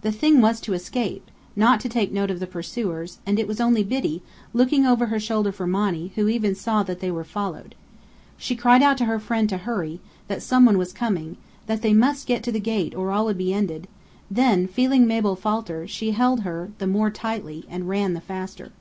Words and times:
The 0.00 0.10
thing 0.10 0.40
was 0.40 0.60
to 0.62 0.72
escape, 0.72 1.30
not 1.54 1.78
to 1.82 1.88
take 1.88 2.10
note 2.10 2.32
of 2.32 2.40
the 2.40 2.48
pursuers; 2.48 3.18
and 3.24 3.38
it 3.38 3.46
was 3.46 3.60
only 3.60 3.84
Biddy, 3.84 4.22
looking 4.52 4.84
over 4.84 5.06
her 5.06 5.20
shoulder 5.20 5.52
for 5.52 5.68
Monny, 5.68 6.10
who 6.16 6.26
even 6.26 6.56
saw 6.56 6.82
that 6.82 6.98
they 6.98 7.12
were 7.12 7.22
followed. 7.22 7.76
She 8.36 8.56
cried 8.56 8.82
out 8.82 8.98
to 8.98 9.04
her 9.04 9.20
friend 9.20 9.48
to 9.50 9.56
hurry, 9.56 10.00
that 10.26 10.42
some 10.42 10.64
one 10.64 10.78
was 10.78 10.92
coming, 10.92 11.36
that 11.68 11.82
they 11.82 11.94
must 11.94 12.26
get 12.26 12.42
to 12.42 12.50
the 12.50 12.58
gate 12.58 12.92
or 12.96 13.12
all 13.12 13.26
would 13.26 13.38
be 13.38 13.54
ended; 13.54 13.86
then 14.28 14.66
feeling 14.66 15.06
Mabel 15.06 15.36
falter, 15.36 15.86
she 15.86 16.10
held 16.10 16.40
her 16.40 16.70
more 16.84 17.12
tightly 17.12 17.64
and 17.70 17.88
ran 17.88 18.14
the 18.14 18.20
faster. 18.20 18.72